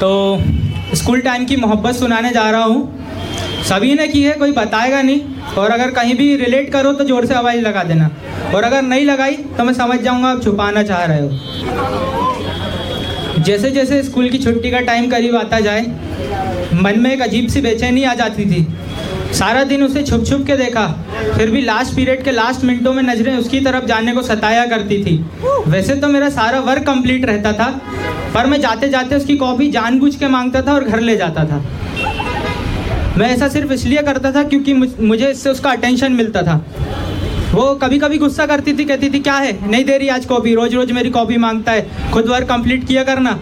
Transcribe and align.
तो 0.00 0.10
school 0.96 1.20
time 1.20 1.44
की 1.44 1.56
मोहब्बत 1.56 1.94
सुनाने 1.94 2.30
जा 2.32 2.50
रहा 2.50 2.64
हूँ। 2.64 3.62
सभी 3.64 3.94
ने 3.94 4.06
की 4.08 4.22
है, 4.22 4.32
कोई 4.32 4.52
बताएगा 4.52 5.02
नहीं। 5.02 5.20
और 5.58 5.70
अगर 5.70 5.90
कहीं 5.90 6.14
भी 6.16 6.34
रिलेट 6.36 6.72
करो 6.72 6.92
तो 6.92 7.04
ज़ोर 7.04 7.26
से 7.26 7.34
आवाज़ 7.34 7.60
लगा 7.60 7.82
देना। 7.82 8.10
और 8.54 8.64
अगर 8.64 8.82
नहीं 8.82 9.04
लगाई 9.06 9.34
तो 9.58 9.64
मैं 9.64 9.72
समझ 9.74 9.98
जाऊँगा 10.00 10.28
आप 10.28 10.42
छुपाना 10.44 10.82
चाह 10.82 11.04
रहे 11.04 11.20
हो। 11.20 11.28
जैसे 13.40 13.70
जैसे 13.70 14.02
स्कूल 14.02 14.28
की 14.30 14.38
छुट्टी 14.38 14.70
का 14.70 14.80
टाइम 14.82 15.10
करीब 15.10 15.36
आता 15.36 15.60
जाए, 15.60 15.82
मन 16.74 16.98
में 16.98 17.12
एक 17.12 17.22
अजीब 17.22 17.48
सी 17.48 17.60
बेचैनी 17.60 18.02
आ 18.04 18.14
जाती 18.14 18.44
थी। 18.44 18.66
सारा 19.34 19.62
दिन 19.64 19.82
उसे 19.82 20.02
छुप 20.02 20.24
छुप 20.26 20.44
के 20.46 20.56
देखा। 20.56 20.86
फिर 21.36 21.50
भी 21.50 21.60
लास्ट 21.60 21.94
पीरियड 21.96 22.22
के 22.24 22.30
लास्ट 22.30 22.64
मिनटों 22.64 22.92
में 22.92 23.02
नज़रें 23.02 23.36
उसकी 23.36 23.60
तरफ़ 23.60 23.84
जाने 23.86 24.12
को 24.12 24.22
सताया 24.22 24.64
करती 24.66 25.02
थी। 25.04 25.16
वैसे 25.66 25.94
तो 25.94 26.08
मेरा 26.08 26.28
सारा 26.30 26.60
वर्क 26.60 26.86
कंप्लीट 26.86 27.24
रहता 27.24 27.52
था, 27.52 27.68
पर 28.34 28.46
मैं 28.46 28.60
जाते 28.60 28.88
जाते 28.88 29.16
उसकी 29.16 29.36
कॉपी 29.36 29.70
जानबूझ 29.70 30.14
के 30.16 30.28
माँगता 30.28 30.62
था 30.62 30.74
और 30.74 30.84
घर 30.84 31.00
ले 31.00 31.16
जाता 31.16 31.44
था। 31.44 31.62
मैं 33.18 33.28
ऐसा 33.28 33.48
सिर्फ़ 33.48 33.72
इसलिए 33.72 34.02
करता 34.02 34.32
था 34.32 34.42
क्योंकि 34.44 34.72
मुझे 34.74 35.26
इससे 35.26 35.50
उसका 35.50 35.70
अटेंशन 35.70 36.12
मिलता 36.12 36.42
था। 36.42 36.64
वो 37.52 37.74
कभी 37.74 37.98
कभी 37.98 38.18
गुस्सा 38.18 38.46
करती 38.46 38.72
थी, 38.72 38.84
कहती 38.84 39.10
थी, 39.10 39.18
क्या 39.20 39.34
है? 39.34 39.70
नहीं 39.70 39.84
दे 39.84 39.96
रही 39.98 40.08
आज 40.08 40.24
कॉपी 40.26 40.54
रोज 40.54 40.74
रोज 40.74 40.92
मेरी 40.92 41.10
कॉपी 41.10 41.36
माँगता 41.38 41.72
है, 41.72 42.10
खुद 42.12 42.26
वर्क 42.26 42.48
कंप्लीट 42.48 42.86
किया 42.88 43.04
करना। 43.04 43.38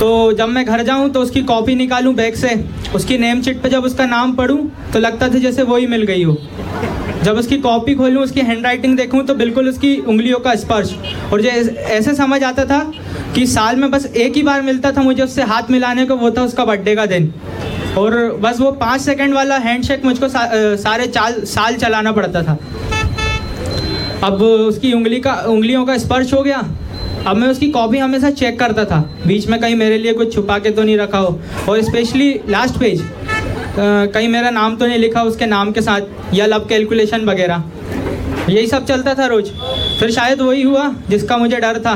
तो 0.00 0.32
जब 0.32 0.48
मैं 0.48 0.64
घर 0.64 0.82
जाऊँ 0.82 1.08
तो 1.10 1.20
उसकी 1.20 1.42
कॉपी 1.44 1.74
निकालूँ 1.74 2.14
बैग 2.14 2.34
से। 2.34 2.54
उसकी 2.94 3.18
नेम 3.18 3.40
चिट 3.40 3.60
पे 3.62 3.68
जब 3.68 3.84
उसका 3.84 4.06
नाम 4.06 4.32
पढ़ूँ 4.34 4.70
तो 4.92 4.98
लगता 4.98 5.28
था 5.28 5.38
जैसे 5.38 5.62
वही 5.62 5.86
मिल 5.86 6.02
गई 6.02 6.22
हो। 6.22 6.36
जब 7.24 7.36
उसकी 7.38 7.56
कॉपी 7.58 7.94
खोलूँ 7.94 8.22
उसकी 8.22 8.40
हैंड 8.40 8.64
राइटिंग 8.64 8.96
देखूँ 8.96 9.22
तो 9.26 9.34
बिल्कुल 9.34 9.68
उसकी 9.68 9.96
उंगलियों 9.98 10.38
का 10.38 10.54
स्पर्श। 10.54 10.94
और 11.32 11.42
जो 11.42 11.48
ऐसे 11.48 12.14
समझ 12.14 12.42
आता 12.44 12.64
था 12.64 12.80
कि 13.34 13.46
साल 13.46 13.76
में 13.76 13.90
बस 13.90 14.06
एक 14.06 14.36
ही 14.36 14.42
बार 14.42 14.62
मिलता 14.62 14.92
था 14.92 15.02
मुझे 15.02 15.22
उससे 15.22 15.42
हाथ 15.42 15.70
मिलाने 15.70 16.06
को 16.06 16.16
वो 16.16 16.30
था 16.30 16.42
उसका 16.42 16.64
बर्थडे 16.64 16.94
का 16.96 17.06
दिन। 17.06 17.32
और 17.98 18.16
बस 18.40 18.60
वो 18.60 18.70
पाँच 18.72 19.00
सेकंड 19.00 19.34
वाला 19.34 19.56
हैंड 19.58 19.84
शेक 19.84 20.04
मुझको 20.04 20.28
सा, 20.28 20.48
सारे 20.76 21.06
चाल 21.06 21.40
साल 21.46 21.76
चलाना 21.76 22.12
पड़ता 22.12 22.42
था। 22.42 22.58
अब 24.24 24.42
उसकी 24.42 24.92
उंगली 24.92 25.20
का 25.20 25.32
उंगलियों 25.48 25.84
का 25.86 25.96
स्पर्श 25.98 26.32
हो 26.34 26.42
गया। 26.42 26.62
अब 27.26 27.36
मैं 27.36 27.48
उसकी 27.48 27.68
कॉपी 27.70 27.98
हमेशा 27.98 28.30
चेक 28.32 28.58
करता 28.58 28.84
था। 28.84 28.98
बीच 29.26 29.46
में 29.48 29.60
कहीं 29.60 29.74
मेरे 29.76 29.98
लिए 29.98 30.12
कुछ 30.12 30.34
छुपा 30.34 30.58
के 30.58 30.70
तो 30.70 30.82
नहीं 30.82 30.96
रखा 30.98 31.18
हो। 31.18 31.38
और 31.68 31.82
स्पेशली 31.82 32.32
लास्ट 32.48 32.78
पेज 32.80 33.02
कहीं 33.76 34.28
मेरा 34.28 34.50
नाम 34.50 34.76
तो 34.76 34.86
नहीं 34.86 34.98
लिखा, 34.98 35.22
उसके 35.22 35.46
नाम 35.46 35.72
के 35.72 35.82
साथ 35.82 36.34
या 36.34 36.46
लब 36.46 36.66
कैलकुलेशन 36.68 37.24
वगैरह। 37.24 37.62
यही 38.48 38.66
सब 38.66 38.86
चलता 38.86 39.14
था 39.14 39.26
रोज। 39.26 39.50
फिर 40.00 40.10
शायद 40.10 40.40
वही 40.40 40.62
हुआ 40.62 40.88
जिसका 41.10 41.36
मुझे 41.36 41.56
डर 41.56 41.78
था। 41.78 41.94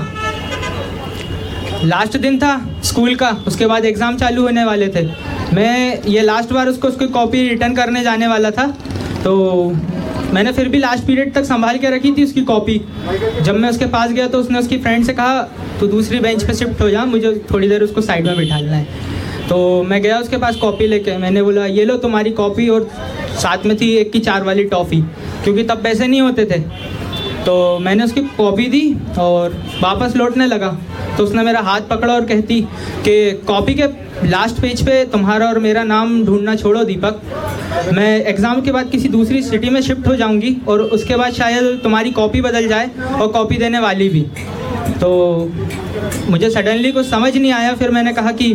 लास्ट 1.85 2.17
दिन 2.19 2.39
था 2.39 2.81
स्कूल 2.85 3.15
का, 3.15 3.31
उसके 3.47 3.67
बाद 3.67 3.85
एग्ज़ाम 3.85 4.17
चालू 4.17 4.43
होने 4.43 4.65
वाले 4.65 4.89
थे। 4.89 5.07
मैं 5.55 6.03
ये 6.05 6.23
लास्ट 6.23 6.53
बार 6.53 6.69
उसको 6.69 6.89
उसकी 6.89 7.09
कॉपी 7.09 7.49
रिटर्न 7.49 7.75
करने 7.75 8.03
जाने 8.03 8.27
वाला 8.27 8.51
था। 8.51 8.67
तो 9.25 9.73
मैंने 10.35 10.53
फिर 10.53 10.69
भी 10.69 10.79
लास्ट 10.79 11.05
पीरियड 11.07 11.33
तक 11.35 11.45
संभाल 11.45 11.79
के 11.79 11.91
रखी 11.91 12.13
थी 12.13 12.25
उसकी 12.25 12.41
कॉपी 12.45 12.81
जब 13.41 13.55
मैं 13.55 13.69
उसके 13.71 13.87
पास 13.89 14.13
गया 14.13 14.27
तो 14.29 14.39
उसने 14.39 14.59
उसकी 14.59 14.79
फ्रेंड 14.79 15.05
से 15.05 15.13
कहा 15.13 15.43
तो 15.81 15.87
दूसरी 15.87 16.21
बेंच 16.21 16.45
पे 16.45 16.55
शिफ्ट 16.55 16.81
हो 16.81 16.91
जा, 16.91 17.05
मुझे 17.05 17.33
थोड़ी 17.51 17.69
देर 17.69 17.83
उसको 17.83 18.01
साइड 18.01 18.27
में 18.27 18.37
बिठाना 18.37 18.73
है। 18.73 18.87
तो 19.49 19.83
मैं 19.83 20.01
गया 20.03 20.19
उसके 20.19 20.37
पास 20.39 20.57
कॉपी 20.57 20.87
लेके। 20.87 21.17
मैंने 21.19 21.43
बोला, 21.43 21.67
ये 21.67 21.85
लो 21.85 21.97
तुम्हारी 21.99 22.31
कॉपी 22.33 22.69
और 22.69 22.89
साथ 23.41 23.67
में 23.67 23.77
थी 23.77 23.91
एक 23.97 24.13
की 24.13 24.21
चार 24.21 24.45
वाली 24.45 24.65
टॉफ़ी 24.67 25.01
क्योंकि 25.45 25.63
तब 25.63 25.83
पैसे 25.83 26.07
नहीं 26.07 26.21
होते 26.21 26.45
थे। 26.47 26.63
तो 27.47 27.79
मैंने 27.79 28.05
उसकी 28.05 28.21
कॉपी 28.37 28.67
दी 28.69 28.97
और 29.19 29.57
वापस 29.83 30.17
लौटने 30.17 30.47
लगा। 30.47 30.77
तो 31.17 31.25
उसने 31.25 31.43
मेरा 31.43 31.61
हाथ 31.61 31.81
पकड़ा 31.91 32.13
और 32.15 32.25
कहती 32.27 32.61
कि 33.05 33.33
कॉपी 33.47 33.75
के 33.75 33.87
लास्ट 34.29 34.61
पेज 34.61 34.85
पे 34.87 35.05
तुम्हारा 35.05 35.47
और 35.47 35.59
मेरा 35.59 35.83
नाम 35.85 36.25
ढूंढना 36.25 36.55
छोड़ो, 36.57 36.85
दीपक। 36.85 37.21
मैं 37.95 38.25
एग्ज़ाम 38.25 38.61
के 38.61 38.73
बाद 38.73 38.91
किसी 38.91 39.09
दूसरी 39.09 39.43
सिटी 39.43 39.71
में 39.71 39.81
शिफ्ट 39.83 40.07
हो 40.09 40.15
जाऊँगी 40.17 40.57
और 40.69 40.81
उसके 40.81 41.17
बाद 41.17 41.33
शायद 41.33 41.81
तुम्हारी 41.83 42.11
कॉपी 42.13 42.41
बदल 42.41 42.69
जाए 42.69 42.91
और 43.13 43.29
कॉपी 43.29 43.57
देने 43.57 43.79
वाली 43.81 44.09
भी। 44.09 44.27
तो 45.01 45.11
मुझे 46.31 46.51
सडनली 46.51 46.93
कुछ 46.93 47.07
समझ 47.07 47.37
नहीं 47.37 47.53
आया। 47.53 47.75
फिर 47.75 47.91
मैंने 47.91 48.13
कहा 48.13 48.33
कि 48.33 48.53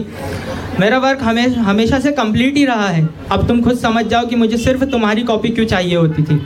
मेरा 0.80 0.98
वर्क 0.98 1.24
हमेशा 1.24 1.62
हमेशा 1.62 2.00
से 2.00 2.12
कंप्लीट 2.14 2.58
ही 2.58 2.66
रहा 2.66 2.88
है। 2.88 3.08
अब 3.32 3.48
तुम 3.48 3.62
खुद 3.62 3.78
समझ 3.78 4.06
जाओ 4.06 4.26
कि 4.26 4.36
मुझे 4.36 4.58
सिर्फ़ 4.58 4.84
तुम्हारी 4.86 5.24
कॉपी 5.24 5.50
क्यों 5.50 5.66
चाहिए 5.66 5.96
होती 5.96 6.24
थी। 6.24 6.42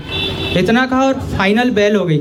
इतना 0.58 0.86
कहा 0.86 1.06
और 1.06 1.14
फाइनल 1.38 1.70
बेल 1.72 1.96
हो 1.96 2.06
गई। 2.06 2.18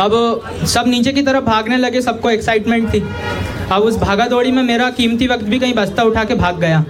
अब 0.00 0.64
सब 0.66 0.84
नीचे 0.86 1.12
की 1.12 1.22
तरफ़ 1.22 1.44
भागने 1.44 1.76
लगे, 1.76 2.00
सबको 2.00 2.30
एक्साइटमेंट 2.30 2.92
थी। 2.94 3.02
अब 3.72 3.82
उस 3.82 3.96
भागा 3.98 4.26
दौड़ी 4.26 4.52
में 4.52 4.62
मेरा 4.62 4.90
कीमती 4.90 5.26
वक्त 5.26 5.44
भी 5.44 5.58
कहीं 5.58 5.74
बस्ता 5.74 6.02
उठा 6.02 6.24
के 6.24 6.34
भाग 6.34 6.60
गया। 6.60 6.84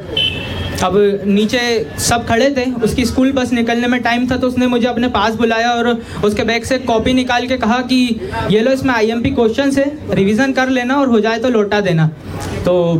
अब 0.84 0.94
नीचे 1.26 1.60
सब 1.98 2.26
खड़े 2.26 2.50
थे, 2.50 2.64
उसकी 2.82 3.04
स्कूल 3.04 3.32
बस 3.32 3.52
निकलने 3.52 3.88
में 3.88 4.00
टाइम 4.02 4.28
था 4.30 4.36
तो 4.36 4.48
उसने 4.48 4.66
मुझे 4.66 4.86
अपने 4.86 5.08
पास 5.08 5.34
बुलाया 5.34 5.70
और 5.70 5.88
उसके 6.24 6.42
बैग 6.42 6.64
से 6.64 6.78
कॉपी 6.80 7.12
निकाल 7.12 7.46
के 7.46 7.56
कहा 7.56 7.80
कि, 7.82 8.20
ये 8.50 8.60
लो 8.60 8.72
इसमें 8.72 8.94
आईएमपी 8.94 9.30
क्वेश्चन 9.30 9.70
है 9.70 10.14
रिवीजन 10.14 10.52
कर 10.52 10.68
लेना 10.68 10.96
और 10.96 11.08
हो 11.08 11.20
जाए 11.20 11.38
तो 11.38 11.48
लौटा 11.48 11.80
देना। 11.80 12.06
तो 12.64 12.94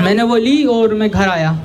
मैंने 0.00 0.22
वो 0.22 0.36
ली 0.36 0.64
और 0.66 0.94
मैं 0.94 1.10
घर 1.10 1.28
आया। 1.28 1.58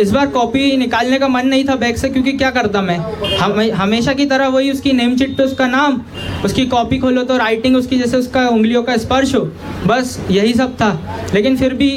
इस 0.00 0.10
बार 0.10 0.26
कॉपी 0.26 0.76
निकालने 0.76 1.18
का 1.18 1.28
मन 1.28 1.46
नहीं 1.46 1.64
था 1.64 1.74
बैग 1.76 1.96
से, 1.96 2.08
क्योंकि 2.08 2.32
क्या 2.32 2.50
करता 2.50 2.80
मैं? 2.82 2.96
हम, 3.36 3.60
हमेशा 3.74 4.12
की 4.12 4.26
तरह 4.26 4.48
वही 4.48 4.70
उसकी 4.70 4.92
नेम 4.92 5.16
चिट 5.16 5.36
पे 5.36 5.42
उसका 5.42 5.66
नाम, 5.66 6.00
उसकी 6.44 6.66
कॉपी 6.66 6.98
खोलो 6.98 7.22
तो 7.22 7.36
राइटिंग 7.36 7.76
उसकी 7.76 7.98
जैसे 7.98 8.16
उसका 8.16 8.48
उंगलियों 8.48 8.82
का 8.82 8.96
स्पर्श 8.96 9.34
हो। 9.34 9.40
बस 9.86 10.18
यही 10.30 10.54
सब 10.54 10.74
था। 10.74 10.90
लेकिन 11.34 11.56
फिर 11.56 11.74
भी 11.74 11.90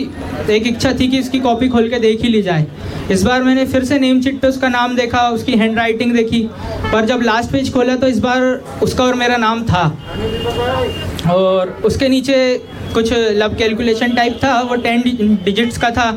एक 0.50 0.68
इच्छा 0.68 0.92
थी 0.94 1.08
कि 1.08 1.20
उसकी 1.20 1.40
कॉपी 1.40 1.70
खोल 1.70 1.90
के 1.90 2.00
देख 2.00 2.22
ही 2.22 2.30
ली 2.30 2.42
जाए। 2.42 2.66
इस 3.12 3.24
बार 3.24 3.44
मैंने 3.44 3.66
फिर 3.66 3.84
से 3.84 4.00
नेम 4.00 4.22
चिट 4.22 4.40
पे 4.40 4.48
उसका 4.48 4.68
नाम 4.68 4.96
देखा, 4.96 5.30
उसकी 5.30 5.52
हैंड 5.52 5.78
राइटिंग 5.78 6.14
देखी। 6.14 6.42
पर 6.94 7.06
जब 7.06 7.22
लास्ट 7.22 7.52
पेज 7.52 7.74
खोला 7.74 7.96
तो 7.96 8.08
इस 8.08 8.20
बार 8.20 8.42
उसका 8.84 9.04
और 9.04 9.14
मेरा 9.14 9.38
नाम 9.38 9.64
था। 9.64 9.84
और 11.30 11.70
उसके 11.86 12.10
नीचे 12.10 12.36
कुछ 12.94 13.12
लब 13.14 13.56
कैलकुलेशन 13.58 14.14
टाइप 14.16 14.40
था, 14.44 14.60
वो 14.62 14.76
टेन 14.78 15.02
डिजिट्स 15.46 15.78
का 15.78 15.90
था। 15.92 16.10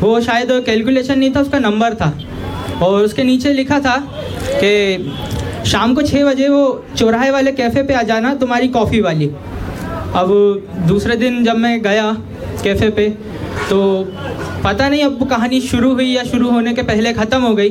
वो 0.00 0.20
शायद 0.20 0.52
कैलकुलेशन 0.66 1.18
नहीं 1.18 1.30
था, 1.36 1.40
उसका 1.40 1.58
नंबर 1.58 1.94
था। 1.94 2.12
और 2.82 3.04
उसके 3.04 3.22
नीचे 3.24 3.52
लिखा 3.52 3.78
था 3.80 3.96
कि 4.54 5.12
शाम 5.66 5.94
को 5.94 6.02
छः 6.02 6.24
बजे 6.24 6.48
वो 6.48 6.84
चौराहे 6.96 7.30
वाले 7.30 7.52
कैफ़े 7.52 7.82
पे 7.82 7.94
आ 7.94 8.02
जाना, 8.02 8.34
तुम्हारी 8.34 8.68
कॉफ़ी 8.68 9.00
वाली। 9.00 9.26
अब 10.16 10.28
दूसरे 10.88 11.16
दिन 11.16 11.44
जब 11.44 11.56
मैं 11.56 11.80
गया 11.82 12.12
कैफ़े 12.64 12.90
पे 12.90 13.08
तो 13.70 13.78
पता 14.64 14.88
नहीं 14.88 15.02
अब 15.04 15.26
कहानी 15.30 15.60
शुरू 15.60 15.92
हुई 15.94 16.06
या 16.06 16.22
शुरू 16.24 16.50
होने 16.50 16.72
के 16.74 16.82
पहले 16.82 17.12
ख़त्म 17.12 17.40
हो 17.42 17.54
गई। 17.54 17.70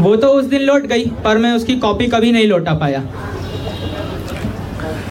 वो 0.00 0.14
तो 0.16 0.28
उस 0.28 0.44
दिन 0.44 0.60
लौट 0.60 0.86
गई, 0.86 1.04
पर 1.24 1.38
मैं 1.38 1.52
उसकी 1.52 1.76
कॉपी 1.76 2.06
कभी 2.06 2.32
नहीं 2.32 2.46
लौटा 2.46 2.74
पाया। 2.74 3.02